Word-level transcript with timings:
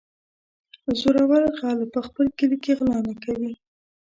زورور 0.99 1.43
غل 1.61 1.77
په 1.93 1.99
خپل 2.07 2.25
کلي 2.37 2.57
کې 2.63 2.71
غلا 2.77 2.97
نه 3.07 3.13
کوي. 3.23 3.53